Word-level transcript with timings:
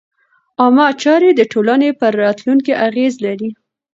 عامه 0.61 0.87
چارې 1.01 1.29
د 1.35 1.41
ټولنې 1.51 1.89
پر 1.99 2.11
راتلونکي 2.23 2.73
اغېز 2.87 3.13
لري. 3.25 3.49